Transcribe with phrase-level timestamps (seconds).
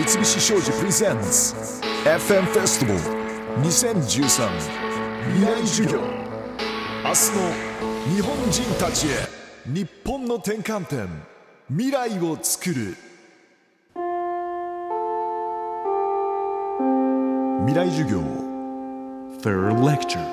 [0.00, 1.54] 三菱商事プレゼンツ
[2.06, 3.00] FM フェスティバル
[3.62, 4.48] 2013
[5.34, 9.10] 未来授業明日の日本人たちへ
[9.66, 11.06] 日本の転換点
[11.68, 12.96] 未来を作る
[17.66, 18.22] 未来授業
[19.42, 20.24] Third Lecture.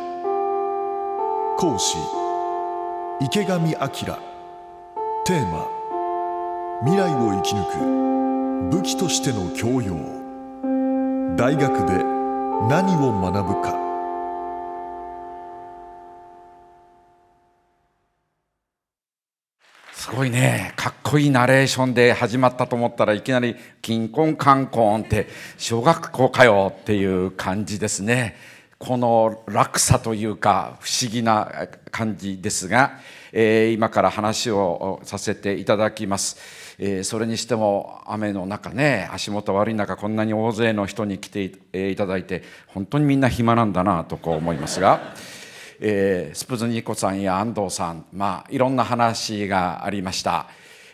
[1.57, 1.97] 講師
[3.19, 4.17] 池上彰
[5.25, 5.67] テーマ
[6.85, 7.65] 未来を生き抜
[8.13, 8.16] く
[8.71, 9.95] 武器としての教養。
[11.37, 12.03] 大学で
[12.67, 13.77] 何を学ぶか。
[19.93, 20.73] すごいね。
[20.75, 25.27] かっこいいナレーションで始まったと思ったらいきなり「キンコンカンコン」って
[25.57, 28.35] 小学校かよっていう感じですね。
[28.79, 32.99] この落差というか不思議な感じですが、
[33.31, 36.37] えー、今から話をさせていただきます、
[36.79, 45.13] えー、それにしても雨の中ね足元悪い中こんなに大勢の人に来ていただいて本当にみんな暇なんだなとこう思いますが、
[45.79, 50.47] えー、スプズニコさんや安藤さんまあいろんな話がありました、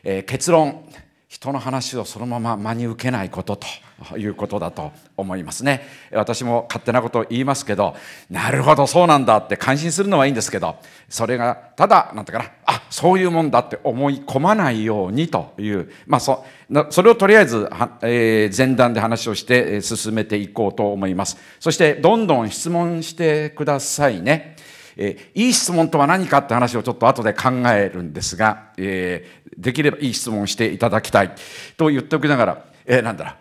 [0.04, 0.86] えー、結論。
[1.34, 5.82] 人の話をそのまま真に受けないことということだと思いますね。
[6.12, 7.96] 私も勝手なことを言いますけど
[8.30, 10.76] なるほどそうなんだって感心するのはいいんですけど
[11.10, 16.46] それがただなんていうかなあそういうもんだって思い込まないようにというまあそ
[16.92, 17.68] それをとりあえず、
[18.04, 21.38] えー、前段で話をして進めていこうと思います。
[21.60, 24.53] そしてどんどん質問してくださいね。
[24.98, 31.32] えー、いい質問とは何かって話をちょっと後で考えるんですが、えー、できればいい質問していただきたい
[31.78, 33.32] と言っておきながら、えー、なんだろ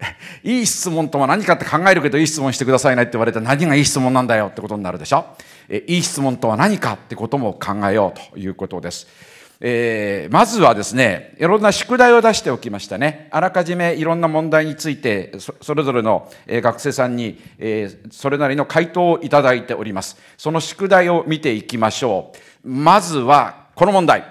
[0.45, 5.27] う、 いい質問とは何かって考えるけどいい質問してくださいねって言われて何がいい質問なんだよってことになるでしょ。
[5.69, 9.07] えー、いい質問とは何かってことも考えようということです。
[9.65, 13.29] えー、まずはですね、いろんな宿題を出しておきましたね。
[13.31, 20.19] あらかじめいろんな問題について、それぞれの学生さんに、えー、それなりの回答をいただいております。
[20.37, 22.33] その宿題を見ていきましょ
[22.65, 22.69] う。
[22.69, 24.25] まずは、この問題。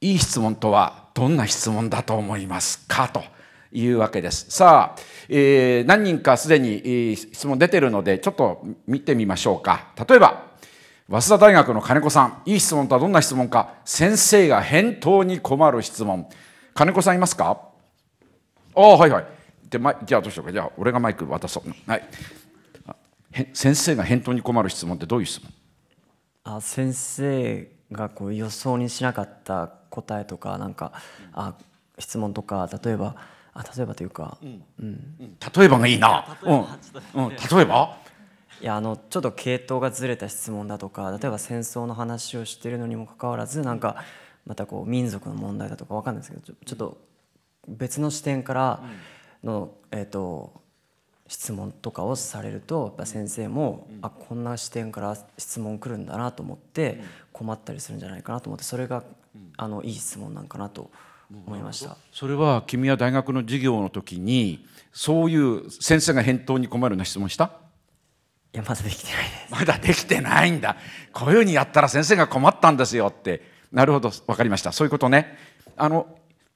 [0.00, 3.08] いい質問とはどんな質問だと思いますか？
[3.08, 3.24] と
[3.72, 4.46] いうわけです。
[4.50, 9.88] さあ、えー、何人かすでに質問出てるので、ちょっと見てみましょうか。
[10.08, 10.46] 例えば、
[11.10, 16.28] 早稲田大学の金子さん、いい質問とはどんな質問か、先生が返答に困る質問。
[16.74, 17.62] 金子さんいますか？
[18.74, 19.26] ああ、はいはい。
[19.70, 20.52] で、ま、じゃあどうしようか。
[20.52, 21.90] じゃあ、俺がマイク渡そう。
[21.90, 22.02] はい。
[23.54, 25.50] 先生が返答に困る質問ってどういう質問？
[26.44, 30.92] あ先生がこう予想にしなかった答えとかなんか
[31.32, 31.54] あ
[31.98, 33.16] 質問とか例えば
[33.52, 36.58] あ例えばというか、うんうん、例えばがいいな、うん、
[37.14, 37.98] うん、例えば？
[38.60, 44.04] いやあのちょっと系統がずれた質問だとか例えば戦争の話をしてるのにもかかわらずなんか
[44.46, 46.98] またこう民族の問題だとかわかんないですけどちょちょっと
[47.68, 48.82] 別の視点から
[49.44, 50.62] の、えーと、
[51.26, 57.02] 質問とかをされるとやっぱ先生も、うん、あこんな視点から質問来るんだなと思って
[57.32, 59.04] 困ったりするんじゃないかなと思ってそれが、
[59.34, 60.90] うん、あのいい質問なんかなと
[61.46, 61.98] 思いました。
[62.10, 67.67] それは君は大学の授業の時にそういう先生が返答に困るような質問した？
[68.52, 69.50] いやまだできてないです。
[69.50, 70.76] まだできてないんだ。
[71.12, 73.42] こういうふうにやったら先生が困ったんですよって。
[73.70, 74.72] なるほど分かりました。
[74.72, 75.36] そういうことね。
[75.76, 76.06] あの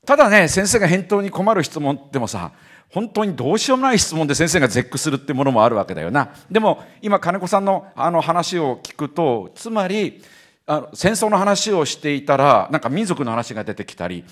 [0.06, 2.52] ただね先生が返答に困る質問でもさ
[2.90, 6.34] 本当にどうしようもない質問で先生が絶句するってものもあるわけだよな。
[6.50, 10.22] でも今金子さんのあの話を聞くとつまり
[10.66, 14.24] あの戦争の話をしていたらなんか民族の話が出てきたり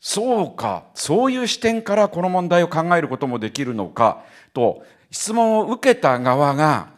[0.00, 4.22] そうかそういう視点からこの問題を考えることもできるのか
[4.52, 6.95] と質問を受けた側が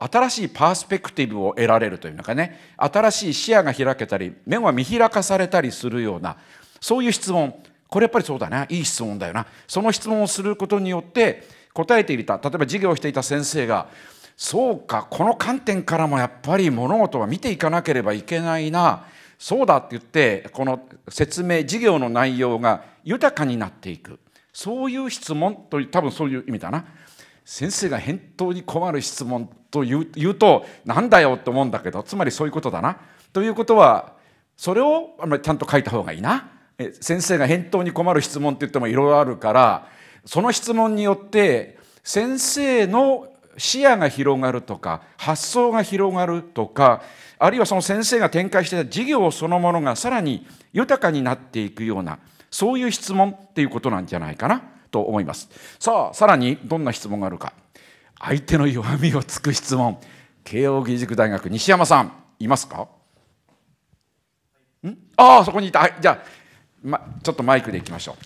[0.00, 2.58] 新しいパースペクティブを得られるというのかね。
[2.76, 6.36] 新しい視野が開けたり目が見開かされたりするような
[6.80, 7.54] そういう質問。
[7.88, 8.66] これやっぱりそうだな。
[8.68, 9.46] いい質問だよな。
[9.68, 13.88] その質問をすることによって答えていた例えば授業をしていた先生が
[14.36, 19.04] そうかこの観点からもやっぱり物事は見ていかなければいけないな。
[19.38, 24.18] そうだって言ってこの説明授業の内容が豊かになっていく。
[24.52, 26.86] そういう質問という多分そういう意味だな。
[27.46, 32.98] 先生が返答に困る質問と言う言うとなんだよって思うんだけどつまりそういうことだな。
[33.32, 34.14] ということは
[34.56, 36.50] それをあちゃんと書いた方がいいな。
[37.00, 39.88] 先生が返答に困る質問って言ってもいろいろあるから
[40.26, 47.02] その質問によって先生の視野が広がるとか発想が広がるとか
[47.38, 52.18] あるいはその先生が展開していた授業そのものがさらに豊かになっていくような
[52.50, 54.75] そういう質問っていうことなんじゃないかな。
[54.90, 55.48] と思います。
[55.78, 57.52] さあさらにどんな質問があるか。
[58.18, 59.98] 相手の弱みをつく質問。
[60.44, 62.88] 慶應義塾大学西山さんいますか？
[64.86, 64.96] ん？
[65.16, 66.18] ああそこにいた、はい、じゃあ、
[66.82, 68.24] ま、ちょっとマイクでいきましょう。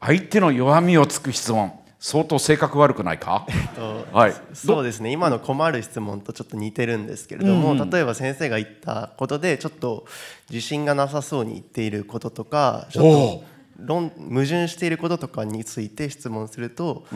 [0.00, 1.72] 相手の弱みをつく質問。
[1.98, 3.46] 相当性格悪くないか、
[4.12, 5.10] はい、そうですね。
[5.10, 7.80] 今の困る質問とちょっと似てるんですけれども、うん。
[7.80, 10.04] うん例えば先生が言ったことでちょっと
[10.50, 13.44] 自信がなさそうに言っていることとかちょっと
[13.78, 17.06] 論矛盾していることとかについて質問すると、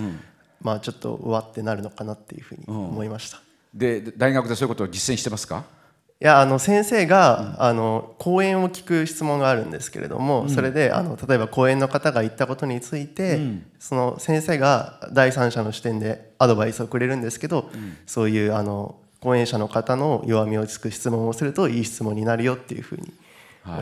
[0.62, 3.40] まあちょっとうわってなるのかなっていうふうに思いました。
[3.74, 5.64] で大学でそういうことを実践してますか？
[6.22, 13.40] いやあの先生が、あの講演を聞く質問があるんですけれども、それであの例えば講演の方が言ったことについて、
[13.78, 17.70] その先生が第三者の視点でアドバイスをくれるんですけど、
[18.04, 23.10] そういうあの講演者の方の弱みをつく質問をするといい質問になるよっていうふうに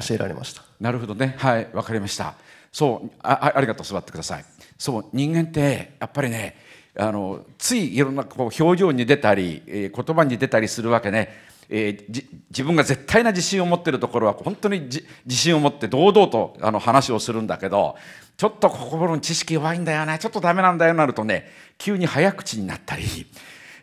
[0.01, 0.63] 教えられました。
[0.81, 1.35] なるほどね。
[1.39, 1.69] はい。
[1.73, 2.35] わかりました
[2.79, 4.45] そうあありがとう座ってください。
[4.79, 6.55] そう人間ってやっぱりね
[6.97, 11.29] あのついいろんなこう表情に出たり、えー言葉に出たりするわけね、
[11.69, 17.97] えー自分が絶対な自信を持ってるところは本当に自信を持って堂々とあの話をするんだけど
[18.37, 20.17] ちょっと心の知識弱いんだよね。
[20.21, 23.03] ちょっとダメなんだよなるとね急に早口になったり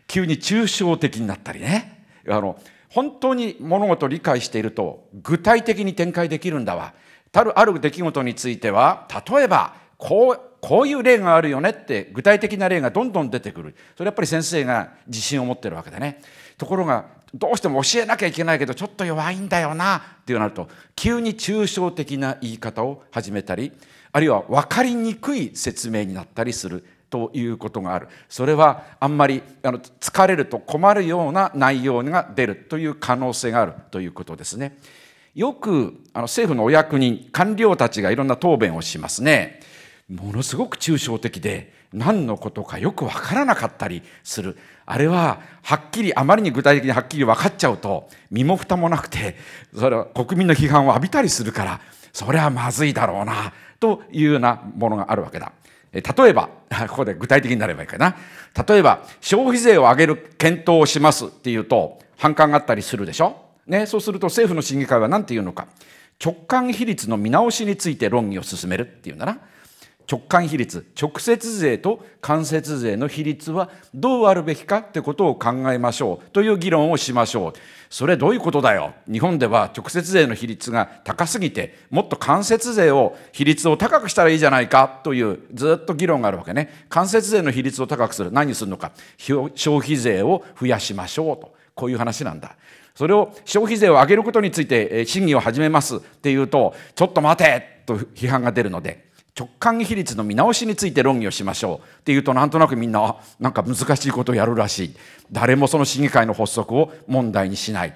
[0.08, 2.06] 急に抽象的になったりね。
[2.30, 2.58] あの
[2.88, 6.94] 本当に物事を理解していると具体的に展開できるんだわ。
[7.36, 13.76] たるある出来事については例えばこうこういう例があるよねって具体的な例がどんどん出てくる。
[13.94, 16.22] それやっぱり先生が自信を持ってるわけでね。
[16.56, 17.04] ところが
[17.34, 23.70] どうしても教えなきゃいけないけどちょっと弱いんだよなっていうなると急に抽象的な言い方を始めたり
[24.12, 28.08] あるいは分かりにくい説明になったりするということがある。
[28.30, 34.78] それはあんまりあの疲れると困るような内容が出るという可能性があるということですね。
[35.36, 39.60] よくあの政府のお役人官僚たちがいろんな答弁をしますね。
[40.08, 44.56] ものすごく抽象的で何のことかよくわからなかったりする
[44.86, 49.36] あれははっきりあまりに具体的にはっきり分かっちゃうと身も蓋もなくて
[49.76, 51.80] それは国民の批判を浴びたりするから
[52.14, 55.52] それはまずいだろうなというようなものがあるわけだ。
[55.92, 56.48] 例えば
[56.88, 58.16] ここで具体的になればいいかな
[58.66, 65.66] 例えば消費税を上げる検討をしますっていうと反感があったりするでしょ、ね、そうすると政府の審議会は何て言うのか。
[66.24, 69.38] 直間比率の見直しについて論議を進めるっていうんだな。
[70.08, 77.52] 直間比率直接税と間接税の比率はどうあるべきかってことを考えましょうという議論をしましょう。
[77.90, 78.94] それどういうことだよ。
[79.10, 86.86] 日本では直接税の比率が高すぎてもっと間接税を比率を高くしたらいいじゃないかというずっと議論があるわけね。
[86.88, 88.30] 間接税の比率を高くする。
[88.30, 88.92] 何するのか。
[89.18, 91.56] 消費税を増やしましょうと。
[91.74, 92.54] こういう話なんだ。
[92.96, 95.98] それを消費税を上げることについて審議を始めます。
[95.98, 97.82] っていうとちょっと待て！
[97.86, 99.06] と批判が出るので
[99.38, 101.86] 直間比率の見直しについて論議をしましょう。
[102.00, 104.96] っていうとなんとなくみんななんか難しいことをやるらしい。
[105.30, 107.94] 誰もその審議会の発足を問題にしない。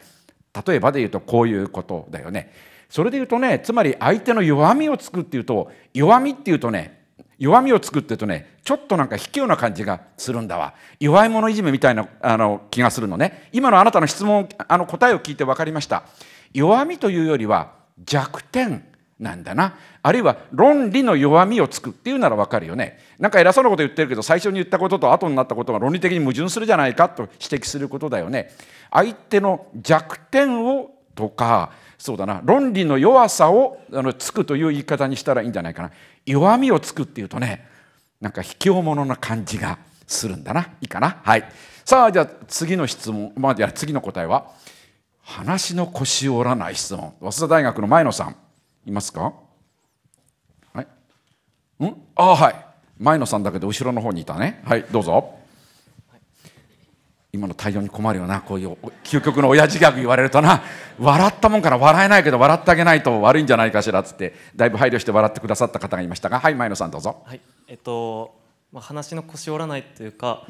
[0.66, 2.52] 例えばで言うとこういうことだよね。
[2.90, 6.99] それで言うとねつまり相手の弱みをつくっていうと弱みっていうとね
[7.40, 10.74] 弱みを作ってるとねちょっとなんか卑怯な感じがするんだわ。
[11.00, 13.48] 弱い者いじめみたいなあの気がするのね。
[13.50, 16.04] 今のあなたの質問あの答えを聞いて分かりました。
[16.52, 17.72] 弱みというよりは
[18.04, 18.84] 弱点
[19.18, 19.74] なんだな。
[20.02, 22.98] あるいは論理の弱みをつくっていうなら分かるよね。
[23.18, 28.50] なんか偉そうなこと言ってるけど最初に言ったことと後になったことが論理的に矛盾するじゃないかと指摘することだよね。
[28.90, 32.40] 相手の弱点をとかそうだな。
[32.42, 35.90] 論理の弱さをあのつくという言い方にしたらいいんじゃないかな。
[36.24, 37.68] 弱みをつくっていうとね
[38.22, 40.62] なんか卑怯者な感じがするんだな。
[40.80, 41.20] いいかな？
[41.22, 41.44] はい。
[41.84, 44.50] さあじゃあ次の質問まあじゃあ次の答えは
[45.20, 47.12] 話の腰を折らない質問。
[47.20, 48.36] 早稲田大学の前野さん
[48.86, 49.34] いますか？
[50.72, 51.84] はい。
[51.84, 51.96] ん？
[52.16, 52.54] あはい。
[52.98, 54.62] 前野さんだけど後ろの方にいたね。
[54.64, 55.34] はいどうぞ。
[57.32, 58.40] 今の対応に困るよな。
[58.40, 60.62] こういう究極の親父ギャグ言われるとな。
[60.98, 62.18] 笑ったもんから笑えな。
[62.18, 64.34] いけど笑ってあげないと悪いんじゃないかしらっつって。
[64.56, 66.40] だいぶ配慮して笑ってくださった方がいましたが。
[66.40, 67.22] はい前野さんどうぞ。
[67.24, 68.34] はい、えっと、
[68.72, 70.46] まあ、話の腰折らないというか、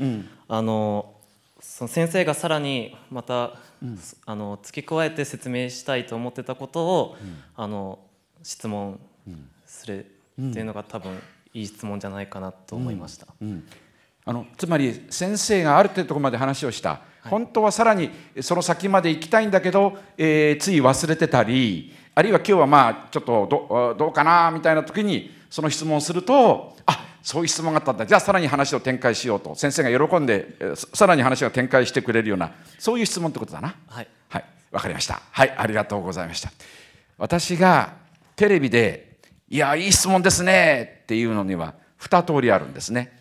[0.48, 1.14] あの
[1.60, 3.58] その先生がさらにまた、
[4.26, 7.16] あの付け加えて説明したいと思ってたことを、
[7.56, 7.98] あの
[8.42, 8.98] 質問
[9.66, 10.06] する
[10.40, 11.18] っていうのが多分
[11.52, 13.26] いい質問じゃないかなと思いました。
[14.24, 18.10] あのつまり先生がある程度ところまで話をした、本当はさらに
[18.40, 33.74] その先まで行きたいんだけど、えーつい忘れてたりあるいは今日はまあちょっとどどうかなみたいな時にその質問をするとあそういう質問があったんだじゃあさらに話を展開しようと先生が喜んでえーささらに話が展開してくれるようなそういう質問ってことだな。
[33.86, 35.20] はいはい、わかりました。
[35.30, 36.50] はい、ありがとうございました。
[37.18, 37.94] 私が
[38.36, 39.18] テレビで、
[39.50, 43.19] いや、いい質問ですねっていうのには、二通りあるんですね。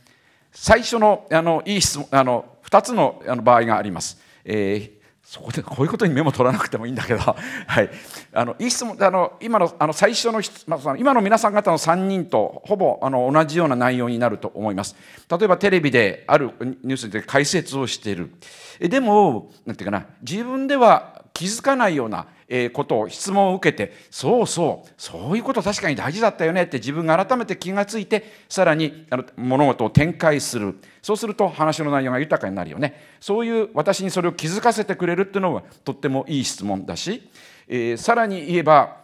[0.51, 4.17] 最初の、あの、いい質問、あの、二つのあの場合があります。
[4.45, 7.35] えーそこでこういうことにメモ取らなくてもいいんだけど、 は
[7.83, 7.89] い、
[8.33, 14.95] あのいい質問あの今のあの最初の、まあ、今の皆さん方の3人とほぼあの同じような内容になると思います。
[15.29, 18.33] 例えばテレビであるニュースで解説をしている。
[18.79, 22.25] でもなんていうかな自分では気づかないような
[22.73, 30.79] ことを質問を受けてそうそうそういうこと確かに大事だったよねって自分が改めて気がついてさらにあの物事を展開する。
[31.01, 33.01] そうすると話の内容が豊かになるよね。
[33.19, 37.29] そういう私にそれを気づかせてくれるっていうのはとってもいい質問だし、
[37.67, 38.99] えー、さらに言えば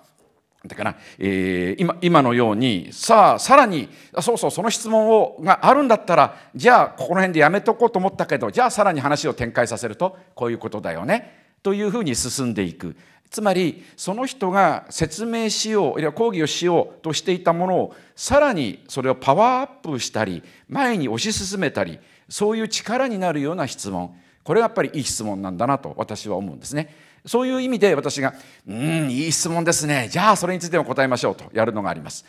[0.67, 11.45] だから、えー、今今のようにさあさらにそうそうその質問をがあるんだったらじゃあここの辺でやめとこうと思ったけどじゃあさらに話を展開させるとこういうことだよね。
[11.61, 12.95] というふうに進んでいく。
[13.35, 21.99] つまりその人が説明しようあるいは講義をしようとしていたものをさらにそれをパワーアップしたり前に推し進めたり
[22.29, 24.15] そういう力になるような質問
[24.45, 26.95] これがやっぱりいい質問なんだなと私は思うんですね。
[27.25, 32.23] そういう意味で私が「うんいい質問ですねじゃあそれについても答えましょう」とやるのがあります。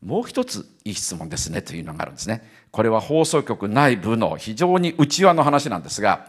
[0.00, 2.48] もう一ついい質問ですねというのがあるんですね。
[2.70, 6.28] これは放送局内部の非常に内輪の話なんですが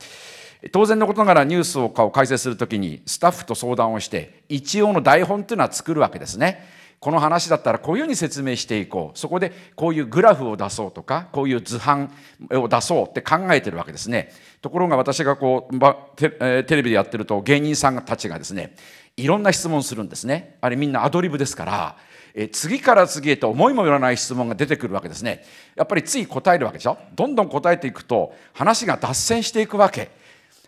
[0.70, 6.82] 当然のことながらニュースを解説するときにスタッフと相談をして一応の台本というのは作るわけですね。
[7.00, 9.18] この話だったらこういうふうに説明していこう。
[9.18, 12.12] そこでこういうグラフを出そうとかこういう図版
[12.52, 14.32] を出そうって考えてるわけですね。
[14.62, 15.80] ところが私がこう
[16.16, 18.76] テレビでやってると芸人さんたちがですね
[19.18, 20.58] いろんな質問するんですね。
[20.62, 21.98] あれみんなアドリブですから
[22.36, 25.44] え次から次へと思いもよらない質問が出てくるわけですね。
[25.76, 27.00] やっぱりつい答えるわけでしょ。
[27.16, 30.12] どんどん答えていくと話が脱線していくわけ。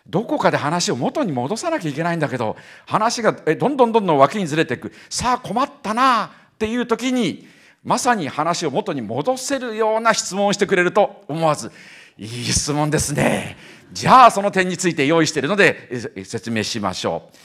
[0.06, 2.56] どこかで話を元に戻さなきゃいけないんだけど
[2.86, 4.92] 話がどんどんどんどん脇にずれていく。
[5.08, 7.46] さあ困ったなっていう時に
[7.82, 11.70] まさに話を元に戻せるような質問をしてくれると思わず
[12.18, 13.56] 「いい質問ですね」
[13.92, 15.88] じゃあその点について用意しているので
[16.24, 17.36] 説明しましょう。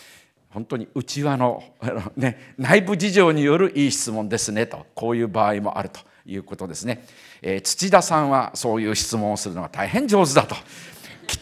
[0.49, 1.63] 本当に内輪の、
[2.17, 7.05] ね、内部事情によるいい質問ですねとこういう場合もあるということですね、
[7.43, 10.55] えー、土田さんはそういう質問をするのが大変上手だと。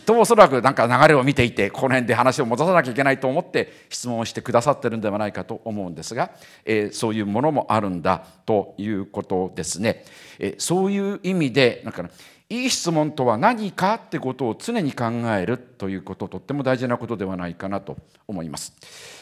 [0.08, 6.32] とおそらくなんか流れを見ていてこの辺で話を戻さなきゃいけないと思って質問をしてくださってるんではないかと思うんですが、
[6.64, 10.06] えー、そういうものもあるんだということですね。
[10.40, 12.10] えー、そういう意味でなんか
[12.50, 15.06] いい質問とは何かってことを常に考
[15.38, 17.98] えるということとっても大事なことではないかなと
[18.30, 18.74] 思います。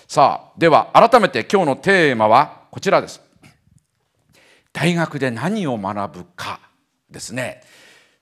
[0.08, 3.22] さあでは改めて今日のテーマはこちらです。
[4.72, 6.60] 大学で何を学ぶか
[7.10, 7.64] ですね。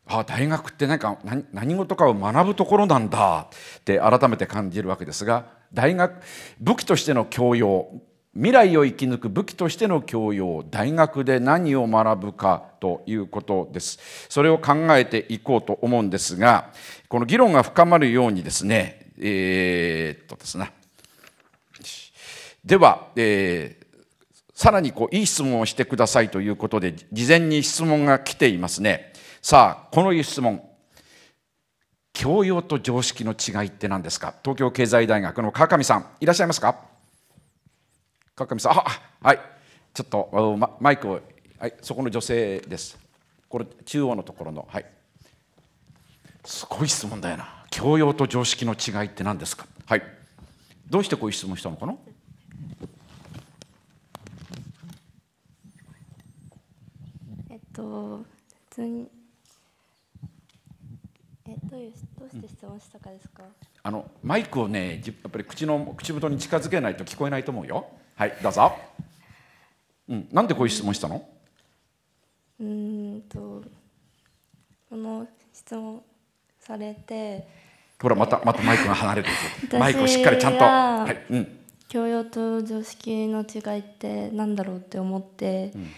[0.06, 1.18] あ大学って何か
[1.54, 3.48] 何事かを学ぶところなんだ
[3.80, 6.22] って改めて感じるわけですが大学
[6.60, 7.90] 武器としての教養
[8.36, 14.00] 未来を生き抜く武器としての教養大学で何を学ぶかということです。
[14.28, 16.72] それを考えていこうと思うんですが
[17.10, 20.72] この議論が深まるようにですねえー、っとですね。
[22.66, 23.86] では、えー、
[24.56, 29.13] さらにこういい質問をしてくださいということで事前に質問が来ていますね。
[29.46, 30.64] さあこの質問。
[32.14, 34.34] 教養と常識の違いって何ですか？
[34.42, 36.78] 東京経済大学の川上さんいらっしゃいますか？
[38.36, 38.86] 川上さんあ
[39.22, 39.40] はい。
[39.94, 41.20] ちょっとマイクを、
[41.60, 42.98] はい、そこの女性です。
[43.50, 44.86] これ中央のところのはい。
[46.46, 47.66] すごい質問だよな。
[47.70, 49.68] 教養と常識の違いって何ですか？
[49.88, 50.04] はい。
[50.90, 51.96] どうしてこういう質問したのかな？
[57.50, 58.24] えっと
[58.70, 59.10] 普通に
[61.74, 63.42] どういうどうして質問したかですか、
[63.82, 67.88] あのマイクをねやっぱり口の口元に近づけないと聞こえないと思うよ。
[68.16, 68.74] はいどうぞ、
[70.08, 71.28] うん、なんでこういう質問したの？
[72.60, 73.64] うんと
[74.88, 76.04] この質問
[76.60, 77.48] されて
[78.00, 79.30] ほらまたまたマイクが離れて
[79.64, 85.92] いくマイクをしっかりちゃんと、はいうん、教養と常識の違いってなんだろうって思って、うん。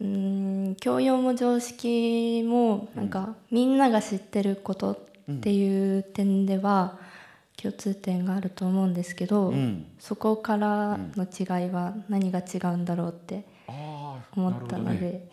[0.00, 4.98] うん教養も常識もなんか、みんなが知ってること
[5.30, 6.98] っていう点では
[7.56, 13.44] 共通点があると思うんですけど、うん、そこからの違いは何が違うんだろうって
[14.36, 15.28] 思ったので、ね、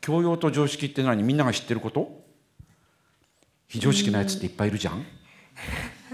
[0.00, 2.24] 教養と常識って何みんなが知ってること？
[3.68, 5.04] 非常識なやつっていっぱいいるじゃん、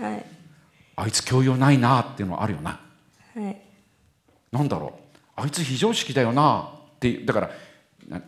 [0.00, 0.24] はい、
[0.96, 2.80] あいつ教養ないなっていうのはあるよな、
[3.34, 3.60] はい、
[4.50, 4.92] なんだろう。
[5.36, 7.50] あいつ非常識だよなってだから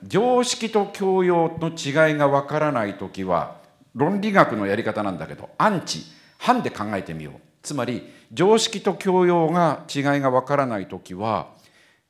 [0.06, 3.63] 常識と教養の違いがわからない時は
[3.94, 6.02] 論理学のやり方なんだけどアンチ
[6.38, 7.40] 反で考えてみよう。
[7.62, 11.48] つまり常識と教養が違いがわからない時は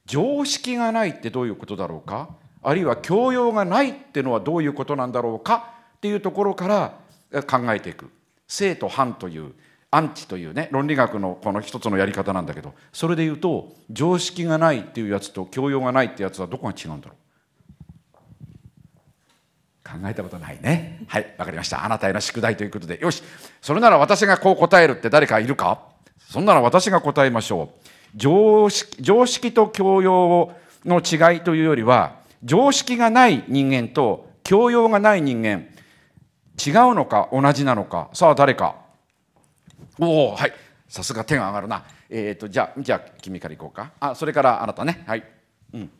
[0.06, 2.30] 常識がないってどういうことだろうか？
[2.62, 5.74] あるいは教養がないってのはどういうことなんだろうか？
[5.96, 6.66] っていうところか
[7.32, 8.10] ら考えていく。
[8.48, 9.52] 正と反という
[9.90, 17.16] アンチというね論理学のこの一つのやり方なんだけどそれで言うと常識がないっていうやつと教養がないってやつはどこが違うんだろう？
[19.84, 21.04] 考えたことないね。
[21.08, 21.84] はいわかりました。
[21.84, 22.98] あなたへの宿題ということで。
[23.00, 23.22] よし
[23.60, 25.80] それなら私がこう答えるって誰かいるか？
[26.30, 27.88] そんなら私が答えましょう。
[28.16, 30.52] 常識常識と教養
[30.84, 35.68] の違いというよりは常識がない人間と教養がない人間
[36.64, 38.08] 違うのか同じなのか？
[38.14, 38.76] さあ誰か？
[40.00, 40.52] おおはい。
[40.88, 41.84] さすが手が上がるな。
[42.08, 43.92] えっ、ー、とじゃあじゃあ君からいこうか。
[44.00, 45.04] あそれからあなたね。
[45.06, 45.24] はい。
[45.72, 45.90] うん。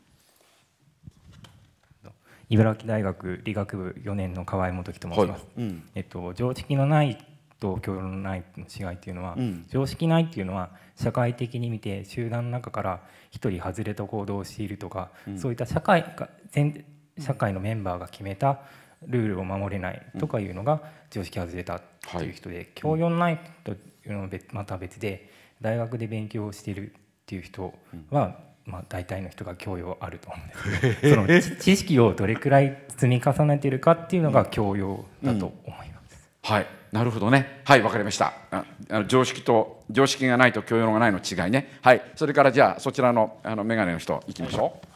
[2.49, 5.63] 茨城大学理学部4年の河合元樹と申します、はい。
[5.63, 7.17] うん、えっと、常識のない
[7.59, 16.85] と教養のないの違いっていうのは、うん、常識ないっていうのは社会的に見て集団の中から一人外れた行動をしているとか、うん、そういった社会が全
[17.17, 18.59] 社会のメンバーが決めた
[19.07, 23.75] ルールを守れないとかいうのが常識外れたっていう人で、はい、教養のないとい
[24.07, 25.29] うのはまた別で
[25.61, 26.93] 大学で勉強をしているっ
[27.25, 27.73] ていう人
[28.09, 36.29] は、まあ、大体の人が教養あると思うんですその知識をどれくらい積み重ねているかっていうのが教養だと思います。
[36.43, 36.67] うん、はい。
[36.91, 37.61] なるほどね。
[37.65, 38.33] はいわかりました。
[38.51, 41.77] あの常識と常識がないと教養がないの違いね。
[41.81, 42.01] はい。
[42.15, 44.94] それからじゃあそちらのあの眼鏡の人いきましょう。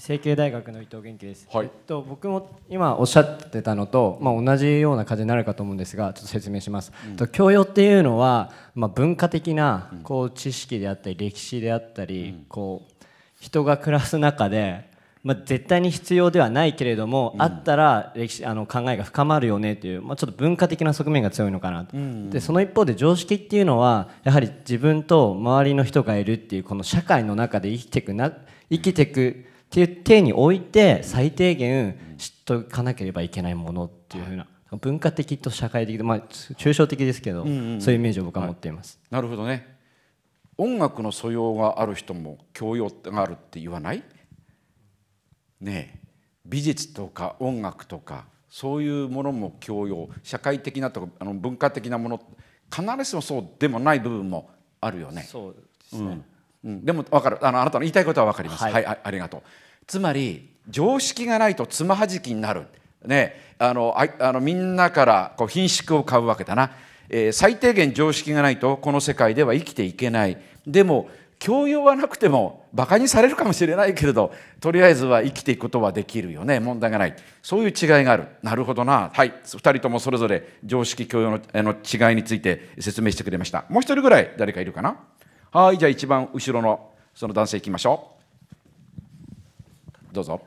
[0.00, 13.04] 成蹊大学の伊藤元気です、はい、えっと、僕も今おっしゃってたのと、まあ、同じような感じになるかと思うんですがちょっと説明します、うん、と教養っていうのは、まあ、文化的なこう知識であったり歴史であったり、うん、こう
[13.38, 14.90] 人が暮らす中で、
[15.22, 21.96] まあ、絶対に必要ではないけれども、うん、あったら歴史あの考えが深まるよねという、まあ、ちょっと文化的な側面が強いのかなと、
[22.30, 28.32] でその一方で常識っていうのはやはり自分と周りの人がいるっていうこの社会の中で生きていくな
[28.70, 34.46] 生きていくっていう体において最低限知っておかなければいけないものっていうふうな
[34.80, 39.76] 文化的と社会的まあ抽象的ですけど、うんうんうん、そういうイメージを僕は持っています、はい、なるほどね。
[40.56, 44.04] 音楽の素養がある人も教養があるって言わない？
[45.60, 46.00] ね
[46.46, 50.08] 美術とか音楽とかそういうものも教養。
[50.22, 52.20] 社会的なとかあの文化的なもの
[52.72, 54.50] 必ずしもそうでもない部分も
[54.80, 55.22] あるよね。
[55.22, 56.24] そうですね、うん
[56.64, 57.38] うん、でも分かる。
[57.46, 59.42] あのあなたの言いたいことは分かります、はい、はい、あありがとう。
[59.86, 62.66] つまり常識がないとつまはじきになる、
[63.04, 66.70] ね、あのああのみんなからこう品縮を買うわけだな、
[67.10, 70.38] えー、最低限常識がないとこの世界では生きていけない。
[70.66, 76.58] でも教養はなくてもバカにされるかもしれないけれどとりあえずは生きていくことはできるよね。
[76.58, 77.14] 問題がない。
[77.42, 78.28] そういう違いがある。
[78.42, 79.10] なるほどな。
[79.12, 79.34] はい。
[79.44, 83.66] 2人ともそれぞれ常識教養のの違いについて説明してくれました。
[83.68, 84.96] もう一人ぐらい誰かいるかな？
[85.54, 88.10] はいじゃあ一番後ろのその男性いきましょ
[90.10, 90.12] う。
[90.12, 90.42] どうぞ。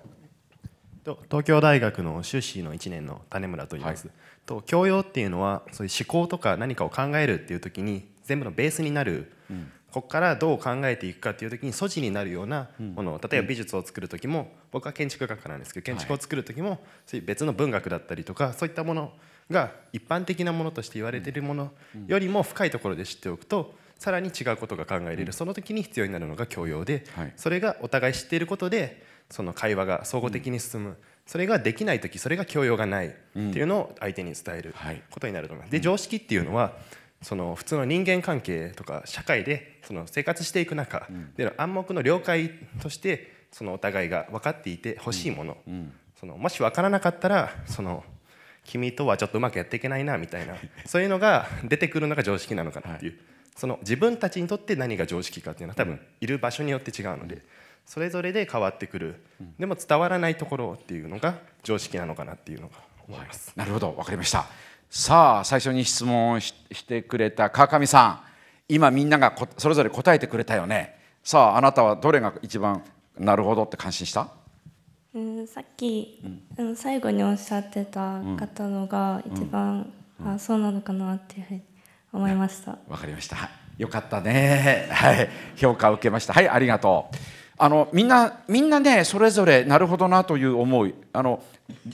[1.06, 4.15] 東京大学の修士の1年の種村と言います、はい、
[4.46, 19.13] と教養っていうのはそういう思考とか何かを考えるっていう時に全部のベースになる、うん、ここからどう考えていくかっていう時に素地になるようなもの、うん、例えば美術を作る時も僕は建築学科なんですけど建築を作る時もそういう別の文学だったりとかそういったもの
[19.50, 21.72] が一般的なものとして言われているもの
[22.08, 27.03] よりも深いところで知っておくとさらに違うことが考えれる、その時に必要になるのが教養で、
[27.36, 34.73] それがお互い知っていることでその会話が総合的に進む、それができない時それが教養がないっていうのを相手に伝える
[35.12, 35.71] ことになると思います。
[35.71, 36.77] で常識っていうのは
[37.21, 45.57] その普通の人間関係とか社会でその生活していく中での暗黙の了解としてそのお互いが分かっていて欲しいもの、
[46.19, 48.03] そのもし分からなかったらその
[48.63, 50.55] 君とはちょっとうまくやっていけないなみたいな。
[50.86, 53.17] そういうのが出てくるのが常識なのかなっていう。
[53.58, 57.41] その自分たちにとって何が常識かっていうのは多分いる場所によって違うので
[57.86, 59.15] それぞれで変わってくる。
[59.58, 62.76] でも伝わらないところっていうのが常識なのかなっていうのが
[63.08, 63.52] 思います。
[63.56, 63.91] なるほど。
[63.91, 64.46] 分かりました。
[64.89, 66.54] さあ最初に質問し
[66.88, 68.28] てくれた川上さん。
[68.70, 71.00] 今みんながそれぞれ答えてくれたよね。
[71.24, 72.84] さああなたはどれが一番
[73.17, 74.30] なるほどって感心した？
[75.15, 76.22] うん、さっき、
[76.58, 81.62] うん、最後におっしゃってた方のが一番、うん、あそうなのかなっていうふうに
[82.17, 82.77] 思いました。
[82.88, 83.38] わかりました。
[83.77, 84.89] よかったね。
[84.91, 85.30] はい。
[85.56, 86.34] 評価を受けました。
[86.34, 87.15] はいありがとう。
[87.60, 91.41] あのみんなみんなねそれぞれなるほどなという思いあの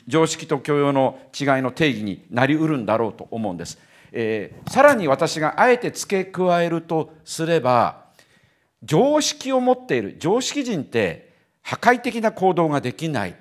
[0.08, 3.80] 常識と教養の違いの定義になりうるんだろうと思うんです、
[4.12, 8.04] えー、さらに私があえて付け加えるとすれば
[8.84, 11.32] 常識を持っている常識人って
[11.62, 13.36] 破壊的な行動ができない。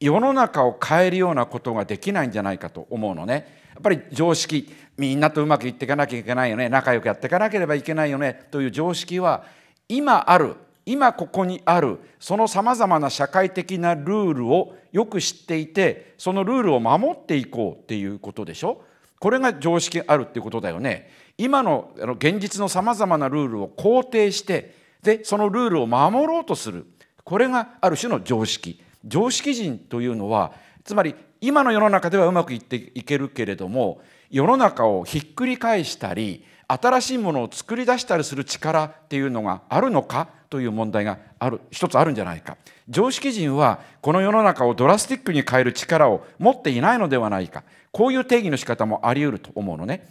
[0.00, 3.57] 世の中を変えるようなことができないんじゃないかと思うのね。
[3.78, 6.68] っぱり常識みんなとうまくいっていかなきゃいけないよね。
[6.68, 8.46] 仲良くやっていかなければいけないよね。
[8.50, 9.44] という常識は
[9.88, 18.82] 今ある今ここにあるそのさまざまな社会的なルールをよく知っていてそのルールを守っていこうっていうことでしょ。
[19.20, 21.10] これが常識あるっていうことだよね。
[21.36, 26.86] 今のあの現実のさまざまなルールを肯定してでそのルールを守ろうとする。
[27.22, 28.82] これがある種の常識。
[29.04, 30.52] 常識人というのは
[30.88, 42.56] つまり今の世の中ではうまくいっていけるけれども世の中をひっくり返したり新しいものを作り出したりする力っていうのがあるのかという問題がある一つあるんじゃないか。
[42.88, 47.64] 常識人はこの世の中をドラスティックに変える力を持っていないのではないか。
[47.92, 50.08] こういう定義の仕方もあり得ると思うのね。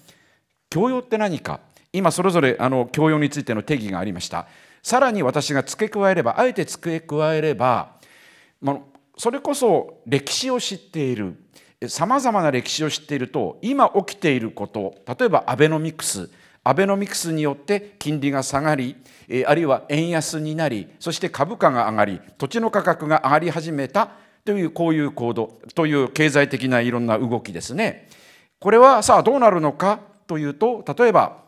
[0.69, 1.59] 教養って何か。
[1.91, 4.45] 今それぞれあの教養についての定義がありました。
[4.83, 7.97] さらに私が付け加えればあえて付け加えれば
[9.17, 11.35] それこそ歴史を知っている
[11.87, 16.29] さまざまな歴史を知っていると今起きていること例えばアベノミクス
[16.63, 18.95] アベノミクスによって金利が下がり
[19.45, 24.11] あるいは円安になりそして株価が上がり土地の価格が上がり始めた
[24.43, 28.07] というこういう行動という経済的ないろんな動きですね。
[28.59, 31.43] これはさあどうなるのかというと例えば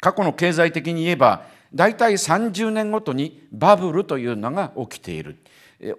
[0.00, 1.42] 過去の経済的に言えば
[1.74, 5.36] 大体30年ごとにバブルというのが起きている。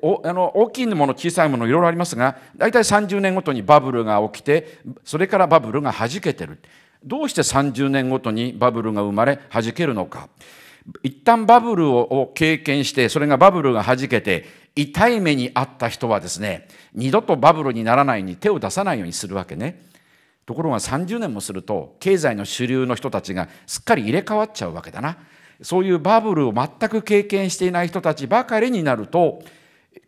[0.01, 6.59] おあの大きいもの小さいものいろいろありますが大体30年ごとにバブルが起きてそれからバブルがはじけてる。
[7.03, 10.29] どうして30年ごとにバブルが生まれはじけるのか。
[11.03, 19.81] 一旦バブルを経験してそれがバブルがはじけて痛い目にあった人はですね二度とバブルにならないように手を出さないようにするわけね。
[20.45, 25.17] ところが30年もすると経済の主流の人たちがすっかり入れ替わっちゃうわけだな。
[25.61, 29.43] そういうバブルを全く経験していない人たちばかりになると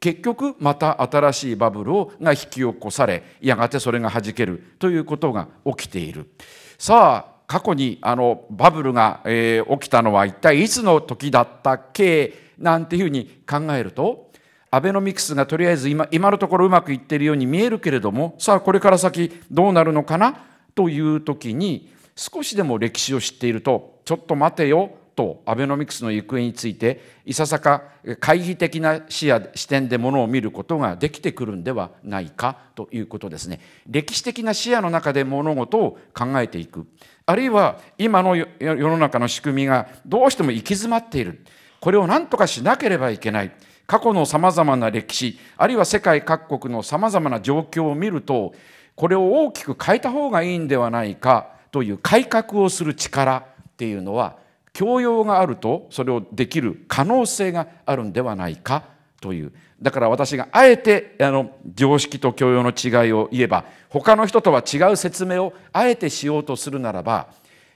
[0.04, 6.30] 結局また新しいバブルをが引き起こされやがてそれがはじけるということが起きている。
[6.78, 12.34] さあ過去にあのバブルが、えー、起きたのは一体いつの時だったっけ？
[12.58, 14.30] なんていうふうに考えると
[14.72, 20.36] アベノミクスがとりあえず今今のところうまくいっているように見えるけれどもさあこれから先どうなるのかな？
[20.76, 33.60] という時に少しでも歴史を知っているとちょっと待てよとアベノミクスの行方についていささか懐疑的な視野視点でものを見ることができてくるんではないかということですね。
[33.88, 36.86] 歴史的な視野の中で物事を考えていく。
[37.26, 41.44] あるいは今の世の中の仕組みがどうしても行き詰まっている。
[41.80, 43.52] これを何とかしなければいけない。
[43.86, 48.54] 過去のさまざまな歴史あるいは世界各国のさまざまな状況を見ると
[48.96, 53.44] これを大きく変えた方がいいんではないかという改革をする力っ
[53.76, 54.38] ていうのは
[54.74, 58.84] 教養があるとそれをできる可能性があるんではないか
[59.22, 59.54] という。
[59.82, 67.28] だから私があえてあの常識と教養の違いを言えば他の人とは違う説明をあえてしようとするならば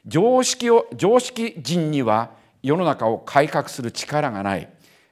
[0.06, 2.32] 常識を常識人には
[2.64, 4.70] 世の中を改革する力がない。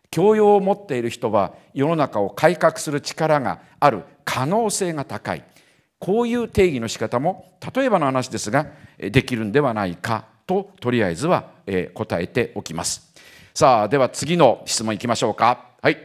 [0.10, 5.43] 教養を持っている人は世の中を改革する力がある可能性が高い。
[6.00, 8.67] こういう定義の仕方も例えばの話ですが
[8.98, 10.35] できるんではないか。
[10.45, 11.51] ととりあえずは
[11.93, 13.13] 答えておきます。
[13.53, 15.69] さあでは次の質問いきましょうか。
[15.81, 15.97] はい。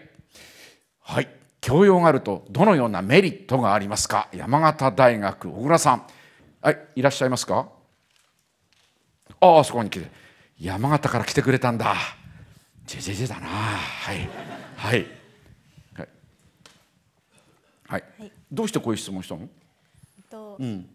[1.00, 1.28] はい。
[1.60, 4.28] 教養があるとどのようなメリットがありますか？
[4.32, 6.06] 山形大学小倉さん。
[6.62, 6.78] はい。
[6.96, 7.68] いらっしゃいますか？
[9.40, 10.10] ああそこに来て。
[10.58, 11.94] 山形から来てくれたんだ。
[12.86, 13.46] ジェジェジェだな。
[13.48, 14.28] はい。
[14.76, 15.06] はい。
[17.88, 19.48] はい、はい、どうしてこういう質問したの、
[20.30, 20.88] とうん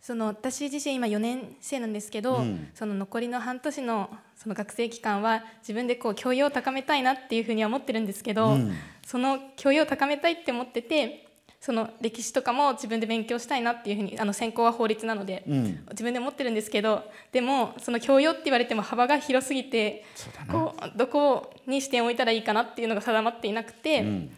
[0.00, 8.72] その私自身今4年生なんですけど、うん、その残りの半年のその学生期間は自分でこう教養を高めたいなっていうふうには思ってるんですけど、うん、
[9.04, 11.28] その教養を高めたいって思ってて
[11.60, 20.04] その歴史とかも自分で勉強したいなっていうふうにあの専攻は法律なので、うん、自分で思ってるんですけどでもその教養って言われても幅が広すぎて
[20.50, 24.28] こうどこに視点を置いたらいいかなっていうのが定まっていなくて。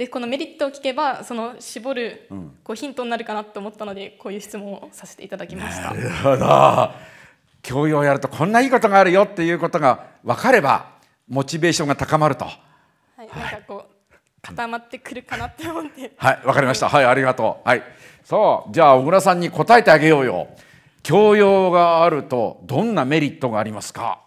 [0.00, 2.26] でこのメリットを聞けばその絞る
[2.64, 5.92] こうヒントになるかなと思ったのでこういう質問をさせていただきました。
[5.92, 6.90] なるほど
[7.60, 10.92] 教養をやるとこんないいことがあるよっていうことが分かれば
[11.28, 12.46] モチベーションが高まると。
[12.46, 12.52] は
[13.18, 16.12] い、なんかこう固まってくるかなって思って。
[16.16, 16.88] はい、わかりました。
[16.88, 17.68] はい、ありがとう。
[17.68, 17.82] はい。
[18.24, 20.48] そう、じゃあ小倉さんに答えてあげようよ。
[21.02, 24.20] 教養があるとどんなメリットがありますか？